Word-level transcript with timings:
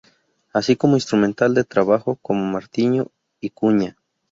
Así 0.51 0.75
como 0.77 0.95
instrumental 0.95 1.53
de 1.53 1.63
trabajo 1.63 2.15
como 2.23 2.43
martillo 2.43 3.11
y 3.39 3.51
cuña. 3.51 3.97